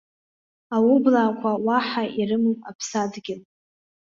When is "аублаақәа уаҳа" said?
0.75-2.03